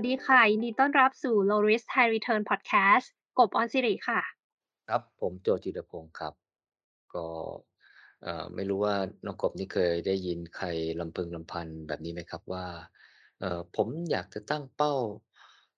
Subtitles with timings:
[0.00, 3.06] วัสดีค่ะ ยินดีต้อนรับสู่ Low Risk High Return Podcast
[3.38, 4.20] กบออนสิริค่ะ
[4.88, 6.34] ครับผมโจจิรพงศ์ครับ
[7.14, 7.26] ก็
[8.22, 10.66] เอ่อไม่รู้ว่าน้องกบนี่เคยได้ยินใคร
[11.00, 12.66] รำพึงรำพันแบบนี้ไหมครับว่า
[13.40, 14.94] เอ่อผมอยากจะตั้งเป้า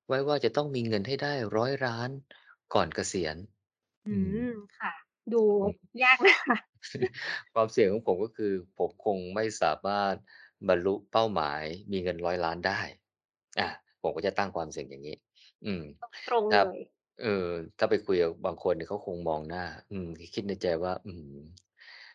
[0.07, 2.11] ไว้ว่าจะต้องมีเงินให้ได้100,000,000
[2.75, 3.37] ก่อนเกษียณ
[4.07, 4.93] อือืม มค่ะ
[5.33, 6.57] ดูอืมยากนะค่ะ
[7.53, 10.15] ความเสี่ยงของผมก็คือ ผมคงไม่สามารถ
[10.69, 11.63] บรรลุเป้าหมาย
[11.93, 12.81] มีเงิน100,000,000ได้
[13.61, 13.69] อา
[14.03, 15.17] ผมก็จะตั้งความเสี่ยงอย่างงี้
[15.65, 15.83] อืม
[16.29, 16.81] ตรงครๆเับลย
[17.23, 17.47] เออ
[17.79, 21.47] ถ้าไปคุยกับบางคนเนี่ยเขาคงมองหน้า อืม คิดในใจว่า อื้อฮือ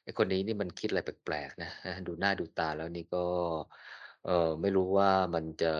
[0.03, 3.25] ไอ้คนนี้นี่มันคิดอะไรแปลกๆนะฮะดูหน้าดูตาแล้วนี่ก็
[4.25, 5.73] เอ่อไม่รู้ว่ามันจะ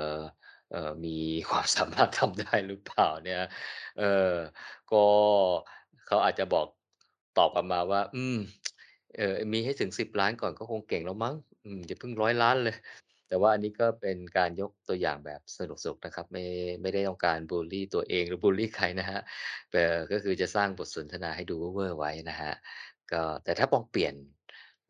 [0.71, 1.15] เอ่อมี
[1.49, 3.41] ความสามารถทำได้หรือเปล่า เนี่ย
[3.99, 4.33] เออ
[4.91, 5.03] ก็
[6.07, 6.67] เขาอาจจะบอก
[7.37, 8.37] ตอบกลับมาว่า"อืม
[9.17, 12.75] เอ่อมีให้ถึง10,000,000ก่อนก็คงเก่งแล้วมั้ง อืมอย่าเพิ่ง100,000,000เลย"
[13.27, 16.45] แต่ว่าอันนี้ก็เป็นการยกตัวอย่างแบบสนุกๆนะครับ ไม่
[16.81, 19.19] ไม่ได้ต้องการบูลลี่ตัวเองหรือบูลลี่ใครนะฮะ
[19.71, 22.53] แต่ก็คือจะสร้างบทสนทนาให้ดูเว่อร์ไว้นะฮะ
[23.11, 24.15] ก็แต่ถ้าลองเปลี่ยน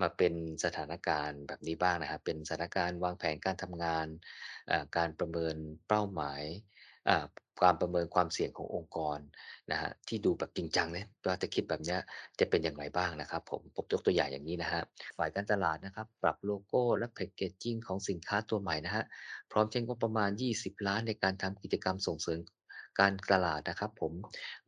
[0.01, 4.07] มาเป็นสถานการณ์แบบนี้บ้างนะครับ เป็นสถานการณ์วางแผนการทำงาน
[4.71, 5.55] อ่าการประเมิน
[5.87, 6.43] เป้าหมาย
[7.61, 9.19] อ่าการประเมินความเสี่ยงขององค์กร
[9.71, 11.99] นะครับที่ดูแบบจริงจังเนี่ยว่าถ้าคิดแบบเนี้ย
[12.39, 14.83] จะเป็นอย่างไรบ้างนะครับ ผมผมยกตัวอย่างอย่างงี้นะครับ
[15.17, 19.05] ฝ่ายการตลาดนะครับ ปรับโลโก้และแพ็กเกจจิ้งของสินค้าตัวใหม่นะครับ
[19.51, 22.39] พร้อมใช้งบประมาณ 20,000,000ในการทำกิจกรรมส่งเสริม
[22.99, 24.11] การตลาดนะครับ ผม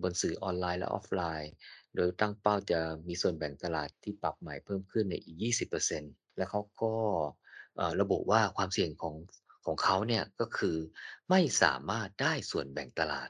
[0.01, 1.51] บนสื่อออนไลน์และออฟไลน์
[1.95, 6.93] โดยตั้งเป้าจะมีส่วนแบ่งตลาดที่ปรับใหม่เพิ่มขึ้นในอีก 20%แล้วเขาก็
[8.01, 9.15] ระบุว่าความเสี่ยงของ
[9.67, 10.77] ของเขาเนี่ยก็คือ
[11.29, 13.29] ไม่สามารถได้ส่วนแบ่งตลาด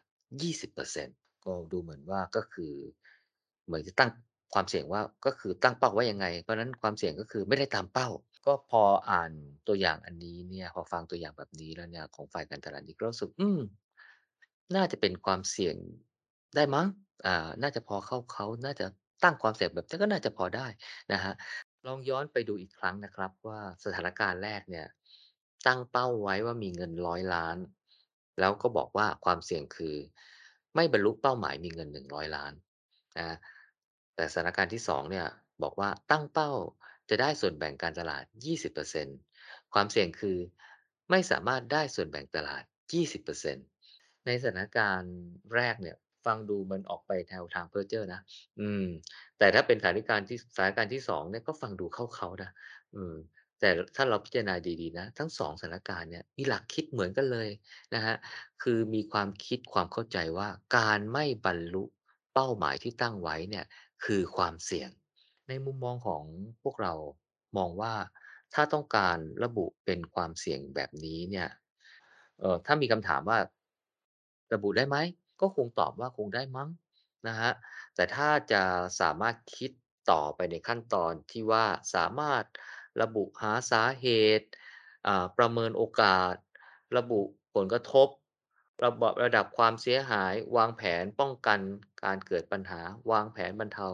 [0.71, 2.73] 20%ก็ดูเหมือนว่าก็คือ
[3.65, 4.11] เหมือนจะตั้ง
[4.53, 8.09] ความเสี่ยงว่าก็คือตั้งเป้าไว้ยังไง เพราะนั้นความเสี่ยงก็คือไม่ได้ตามเป้า
[8.45, 9.31] ก็พออ่าน
[9.67, 13.59] ตัวอย่างอันนี้เนี่ยพอฟังตัวอย่างแบบนี้แล้วเนี่ยของฝ่ายการตลาดนี้ก็รู้สึกอืม
[14.75, 15.75] น่าจะเป็นความเสี่ยง
[16.55, 16.87] ได้มั้ง
[17.25, 18.85] อ่าน่าจะพอเข้าเขาน่าจะ
[19.23, 20.67] ตั้งความเสี่ยงแบบนี้ก็น่าจะพอได้
[21.11, 21.33] นะครับ
[21.87, 24.87] ลองย้อนไปดูอีกครั้งนะครับ ว่าสถานการณ์แรกเนี่ย
[25.65, 27.57] ตั้งเป้าไว้ว่ามีเงิน 100,000,000
[28.39, 29.95] แล้วก็บอกว่าความเสี่ยงคือ
[30.75, 32.53] ไม่บรรลุเป้าหมายมีเงิน 100,000,000
[33.19, 33.37] นะ
[34.15, 35.27] แต่สถานการณ์ที่ 2 เนี่ย
[35.63, 36.51] บอกว่าตั้งเป้า
[37.09, 39.17] จะได้ส่วนแบ่งการตลาด 20%
[39.73, 40.37] ความเสี่ยงคือ
[41.09, 42.63] ไม่สามารถได้ส่วนแบ่งตลาด
[42.93, 43.67] 20%
[44.25, 45.13] ในสถานการณ์
[45.55, 48.21] แรกเนี่ยฟังดูมันออกไปแนวทางเพ้อเจ้อนะ
[48.59, 48.85] อืม
[49.37, 52.51] แต่ถ้าเป็นสถานการณ์ที่สถานการณ์ที่2เนี่ยก็ฟังดูเข้าเขานะ
[52.95, 53.15] อืม
[53.59, 57.49] แต่ถ้าเราพิจารณาดีๆนะ ทั้ง2สถานการณ์เนี่ยมีหลักคิดเหมือนกันเลย
[57.93, 58.15] นะครับ
[58.63, 61.83] คือมีความคิดความเข้าใจว่าการไม่บรรลุ
[62.33, 63.65] เป้าหมายที่ตั้งไว้เนี่ย
[64.05, 64.89] คือความเสี่ยง
[65.47, 66.23] ในมุมมองของ
[66.63, 66.93] พวกเรา
[67.57, 67.93] มองว่า
[68.53, 71.47] ถ้าต้องการระบุเป็นความเสี่ยงแบบนี้เนี่ย
[72.39, 73.39] เอ่อถ้ามีคำถามว่า
[74.53, 74.97] ระบุได้ไหม?
[75.41, 76.69] ก็คงตอบว่าคงได้มั้ง
[77.27, 77.53] นะครับ
[77.95, 78.63] แต่ถ้าจะ
[79.01, 79.71] สามารถคิด
[80.11, 81.65] ต่อไปในขั้นตอนที่ว่า
[81.95, 82.43] สามารถ
[83.01, 84.07] ระบุหาสาเห
[84.39, 84.47] ตุ
[85.37, 86.35] ประเมินโอกาส
[86.97, 87.21] ระบุ
[87.55, 88.07] ผลกระทบ
[88.85, 91.59] ระบะระดับความเสียหาย วางแผนป้องกัน
[92.05, 92.81] การเกิดปัญหา
[93.11, 93.87] วางแผนบรรเทา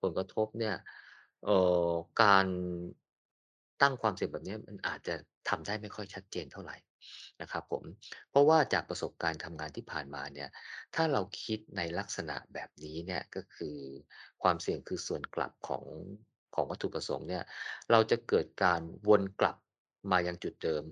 [0.00, 0.76] ผลกระทบเนี่ย
[2.22, 2.46] การ
[3.82, 5.14] ตั้งความเสี่ยงแบบนี้มันอาจจะ
[5.48, 6.76] ทำได้ไม่ค่อยชัดเจนเท่าไหร่
[7.40, 7.82] นะครับผม
[8.30, 10.48] เพราะว่าจากประสบการณ์ทำงานที่ผ่านมาเนี่ย
[10.94, 13.76] ถ้าเราคิดในลักษณะแบบนี้เนี่ยก็คือ
[14.42, 15.84] ความเสี่ยงคือส่วนกลับของ
[16.54, 17.44] ของวัตถุประสงค์เนี่ย
[17.90, 19.56] เราจะเกิดการวนกลับ
[20.10, 20.84] มายังจุดเดิม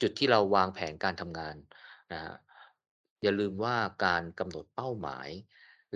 [0.00, 1.56] จุดที่เราวางแผนการทำงาน
[2.12, 2.20] นะ
[3.22, 5.28] อย่าลืมว่าการกำหนดเป้าหมาย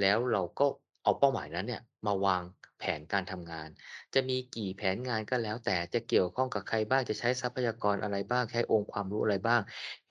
[0.01, 0.67] แล้วเราก็
[1.03, 2.43] เอาเป้าหมายนั้นเนี่ยมาวาง
[2.79, 3.69] แผนการทำงาน
[4.15, 9.61] จะมีกี่แผนงานก็แล้ว แต่จะเกี่ยวข้องกับใครบ้างจะใช้ทรัพยากรอะไรบ้างใช้องค์ความรู้อะไรบ้าง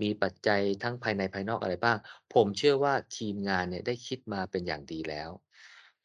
[0.02, 1.98] มีปัจจัยทั้งภายในภายนอกอะไรบ้าง
[2.34, 5.30] ผมเชื่อว่าทีมงานเนี่ยได้คิดมาเป็นอย่างดีแล้ว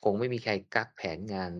[0.04, 1.52] คงไม่มีใครกักแผนงาน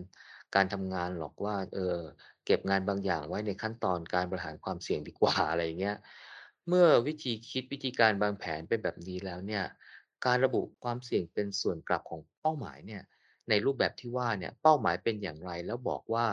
[0.55, 1.97] การทำงานหรอกว่า เออ
[2.45, 5.97] เก็บงานบางอย่างไว้ในขั้นตอนการบริหารความเสี่ยงดีกว่าอะไรเงี้ย
[6.67, 9.63] เมื่อวิธีคิดวิธีการวางแผนเป็นแบบนี้แล้วเนี่ย
[10.25, 13.03] การระบุความเสี่ยงเป็นส่วนกลับของเป้าหมายเนี่ย
[13.49, 16.25] ในรูปแบบที่ว่าเนี่ยเป้าหมายเป็นอย่างไรแล้วบอกว่า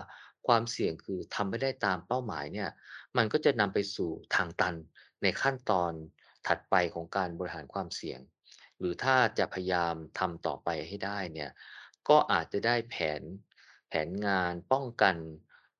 [0.46, 2.70] ความเสี่ยงคือทำไม่ได้ตามเป้าหมายเนี่ย
[3.16, 4.74] มันก็จะนำไปสู่ทางตัน
[5.22, 5.92] ในขั้นตอน
[6.46, 8.20] ถัดไปของการบริหารความเสี่ยง
[8.78, 11.50] หรือถ้าจะพยายามทำต่อไปให้ได้เนี่ย
[12.08, 13.22] ก็อาจจะได้แผน
[13.88, 15.17] แผนงานป้องกัน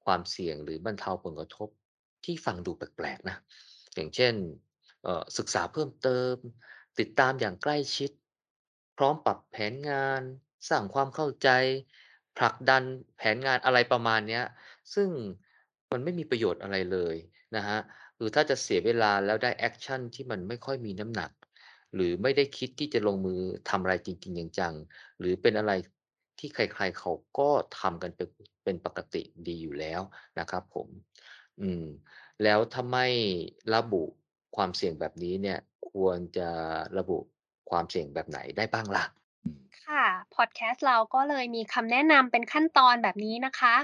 [0.05, 1.69] ความเสี่ยงหรือบรรเทาผลกระทบ
[2.25, 3.37] ที่ฟังดูแปลกๆนะ
[3.95, 4.35] อย่างเช่น
[5.39, 6.35] ศึกษาเพิ่มเติม
[6.99, 8.11] ติดตามอย่างใกล้ชิด
[8.97, 10.23] พร้อมปรับแผนงาน
[10.69, 11.49] สร้างความเข้าใจ
[12.39, 12.83] ผลักดัน
[13.19, 14.43] แผนงานอะไรประมาณนี้
[14.95, 15.09] ซึ่ง
[15.93, 17.17] มันไม่มีประโยชน์อะไรเลย
[17.57, 17.81] นะครับ
[18.17, 21.31] หรือถ้าจะเสียเวลาแล้วได้แอกชันที่มันไม่ค่อยมีน้ำหนัก
[21.95, 24.75] หรือไม่ได้คิดที่จะลงมือทำอะไรจริงๆอย่างจัง
[25.19, 25.73] หรือเป็นอะไร
[26.39, 27.49] ที่ใครๆเขาก็
[27.81, 28.29] ทำกันเป็น
[28.65, 30.01] เป็นปกติดีอยู่แล้ว
[30.39, 30.89] นะครับผม
[31.61, 31.85] อืม
[32.43, 33.07] แล้วถ้าไม่
[33.75, 34.03] ระบุ
[34.57, 35.59] ความเสี่ยงแบบนี้เนี่ย
[35.91, 36.49] ควรจะ
[36.99, 37.19] ระบุ
[37.71, 39.05] ความเสี่ยงแบบไหนได้บ้างล่ะ
[39.87, 43.75] ค่ะพอดแคสต์เราก็เลยมีคำแนะนำเป็นขั้นตอนแบบนี้นะคะ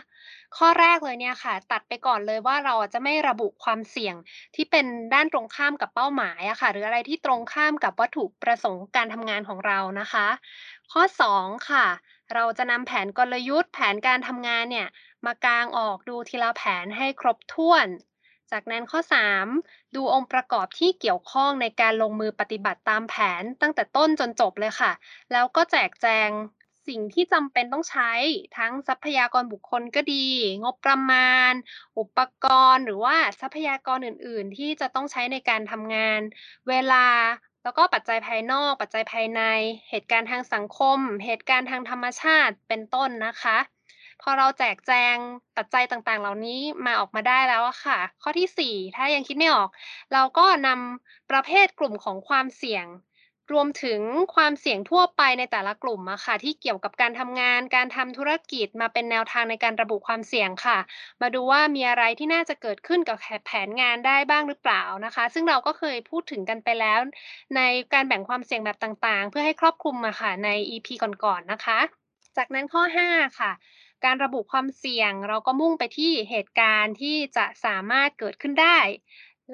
[0.57, 4.15] ข้อแรกเลยเนี่ยค่ะ ตัดไปก่อนเลยว่าเราจะไม่ระบุความเสี่ยง
[4.55, 10.27] ที่เป็นด้านตรงข้ามกับเป้าหมายอะค่ะ หรืออะไรที่ตรงข้ามกับวัตถุประสงค์การทำงานของเรานะคะ
[10.93, 11.87] ข้อ 2 ค่ะ
[12.35, 14.89] เราจะนำแผนกลยุทธ์ แผนการทำงานเนี่ย
[15.27, 17.87] มากางออกดูทีละแผนให้ครบถ้วน
[18.53, 19.01] จากนั้นข้อ
[19.45, 24.93] 3 ดูองค์ประกอบที่เกี่ยวข้องในการลงมือปฏิบัติตามแผนตั้งแต่ต้นจนจบเลยค่ะ
[25.33, 26.31] แล้วก็แจกแจง
[26.89, 28.13] สิ่งที่จำเป็นต้องใช้
[28.57, 30.27] ทั้งทรัพยากรบุคคลก็ดี
[30.63, 31.53] งบประมาณ
[31.99, 36.21] อุปกรณ์ หรือว่าทรัพยากรอื่น ๆ ที่จะต้องใช้ในการทำงาน
[36.69, 37.07] เวลา
[37.63, 39.43] แล้วก็ปัจจัยภายนอก ปัจจัยภายใน
[39.91, 43.59] เหตุการณ์ทางสังคม เหตุการณ์ทางธรรมชาติเป็นต้นนะคะ
[44.23, 45.17] พอเราแจกแจง
[45.57, 49.69] ปัจจัยต่างๆ เหล่านี้มาออกมาได้แล้วอะค่ะ ข้อที่ 4 ถ้ายังคิดไม่ออก
[50.13, 52.87] เราก็นำประเภทกลุ่มของความเสี่ยง
[53.53, 54.01] รวมถึง
[54.35, 60.79] ความเสี่ยงทั่วไปในแต่ละกลุ่มอะค่ะ ที่เกี่ยวกับการทำงาน การทำธุรกิจมาเป็นแนวทางในการระบุความเสี่ยงค่ะ
[61.21, 63.17] มาดูว่ามีอะไรที่น่าจะเกิดขึ้นกับ
[63.47, 67.01] แผนงานได้บ้างหรือเปล่านะคะ ซึ่งเราก็เคยพูดถึงกันไปแล้ว
[67.57, 67.61] ใน
[67.93, 71.79] การแบ่งความเสี่ยงแบบต่างๆ เพื่อให้ครอบคลุมอะค่ะใน EP ก่อนๆนะคะ
[72.37, 73.09] จากนั้นข้อ 5
[73.41, 73.53] ค่ะ
[74.05, 78.79] การระบุความเสี่ยง เราก็มุ่งไปที่เหตุการณ์ที่จะสามารถเกิดขึ้นได้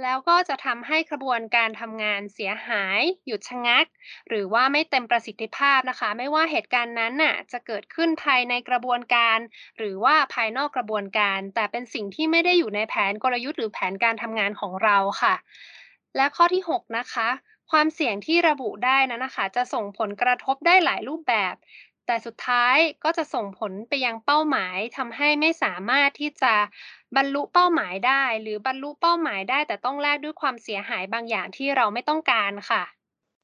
[0.02, 3.86] แล้วก็จะทำให้กระบวนการทำงานเสียหาย หยุดชะงัก
[4.28, 9.38] หรือว่าไม่เต็มประสิทธิภาพนะคะ ไม่ว่าเหตุการณ์นั้นน่ะจะเกิดขึ้นภายในกระบวนการ
[9.78, 15.34] หรือว่าภายนอกกระบวนการ แต่เป็นสิ่งที่ไม่ได้อยู่ในแผนกลยุทธ์หรือแผนการทำงานของเราค่ะ
[16.16, 17.28] และข้อที่ 6 นะคะ
[17.70, 21.54] ความเสี่ยงที่ระบุได้นั้นนะคะ จะส่งผลกระทบได้หลายรูปแบบ
[22.08, 26.54] แต่สุดท้ายก็จะส่งผลไปยังเป้าหมายทำให้ไม่สามารถที่จะ
[27.16, 32.82] บรรลุเป้าหมายได้ หรือบรรลุเป้าหมายได้ แต่ต้องแลกด้วยความเสียหายบางอย่างที่เราไม่ต้องการค่ะ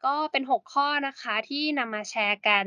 [0.06, 2.66] ก็เป็น 6 ข้อนะคะที่นำมาแชร์กัน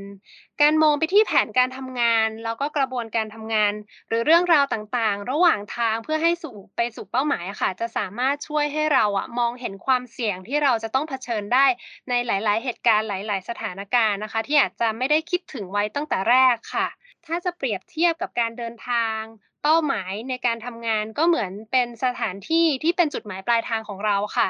[0.62, 3.74] การมองไปที่แผนการทำงาน แล้วก็กระบวนการทำงาน
[4.08, 11.66] หรือเรื่องราวต่างๆ ระหว่างทางเพื่อให้สู่ไปสู่เป้าหมายค่ะ จะสามารถช่วยให้เราอะมองเห็นความเสี่ยงที่เราจะต้องเผชิญได้
[12.10, 16.88] ในหลาย ๆ เหตุการณ์หลาย ๆ สถานการณ์นะคะ ที่อาจจะไม่ได้คิดถึงไว้ตั้งแต่แรกค่ะ
[17.26, 19.20] ถ้าจะเปรียบเทียบกับการเดินทาง
[19.64, 24.50] เป้าหมายในการทำงานก็เหมือนเป็นสถานที่ที่เป็นจุดหมายปลายทางของเราค่ะ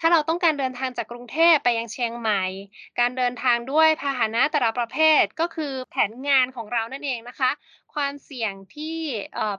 [0.00, 2.42] ถ้าเราต้องการเดินทางจากกรุงเทพไปยังเชียงใหม่
[3.00, 7.50] การเดินทางด้วยพาหนะแต่ละประเภทก็คือแผนงานของเรานั่นเองนะคะ
[7.94, 8.98] ความเสี่ยงที่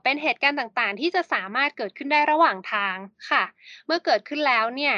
[0.04, 2.96] เป็นเหตุการณ์ต่างๆ ที่จะสามารถเกิดขึ้นได้ระหว่างทาง
[3.30, 3.44] ค่ะ
[3.86, 4.96] เมื่อเกิดขึ้นแล้วเนี่ย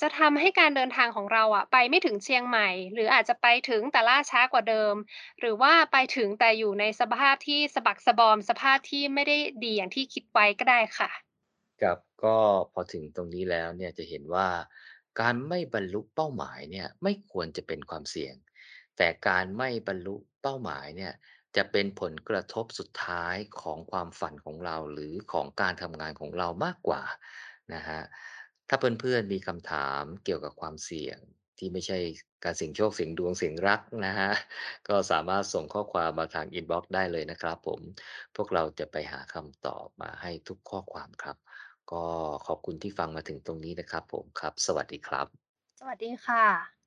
[0.00, 4.94] จะทำให้การเดินทางของเราอะไปไม่ถึงเชียงใหม่ หรืออาจจะไปถึงแต่ล่าช้ากว่าเดิม
[5.40, 11.10] หรือว่าไปถึงแต่อยู่ในสภาพที่สะบักสะบอมสภาพที่ไม่ได้ดีอย่างที่คิดไว้ก็ได้ค่ะ
[11.80, 12.36] ครับ ก็
[12.72, 14.48] พอถึงตรงนี้แล้วเนี่ยจะเห็นว่า
[15.20, 18.34] การไม่บรรลุเป้าหมายเนี่ยไม่ควรจะเป็นความเสี่ยง
[18.96, 21.12] แต่การไม่บรรลุเป้าหมายเนี่ย
[21.56, 27.02] จะเป็นผลกระทบสุดท้ายของความฝันของเรา หรือของการทำงานของเรามากกว่า
[27.74, 28.00] นะฮะ
[28.68, 31.18] ถ้าเพื่อนๆมีคำถามเกี่ยวกับความเสี่ยง
[31.58, 31.98] ที่ไม่ใช่
[32.44, 34.32] การเสี่ยงโชคเสี่ยงดวงเสี่ยงรักนะฮะ
[34.88, 37.80] ก็สามารถส่งข้อความมาทาง inbox ได้เลยนะครับผม
[38.36, 41.36] พวกเราจะไปหาคำตอบมาให้ทุกข้อความครับ
[41.90, 42.04] ก็
[42.46, 46.77] ขอบคุณที่ฟังมาถึงตรงนี้นะครับผมครับ สวัสดีครับ สวัสดีค่ะ